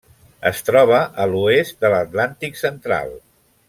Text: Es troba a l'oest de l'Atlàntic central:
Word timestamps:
Es 0.49 0.61
troba 0.69 1.03
a 1.25 1.29
l'oest 1.33 1.87
de 1.87 1.95
l'Atlàntic 1.97 2.61
central: 2.67 3.19